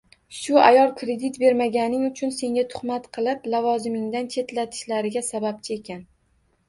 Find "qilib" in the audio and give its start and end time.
3.19-3.45